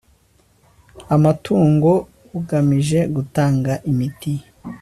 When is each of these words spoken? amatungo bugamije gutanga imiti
amatungo 1.15 1.91
bugamije 2.31 2.99
gutanga 3.15 3.73
imiti 3.91 4.33